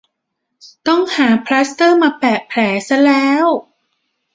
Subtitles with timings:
[0.87, 3.45] ต้องหาพลาสเตอร์มาแปะแผลซะแล้ว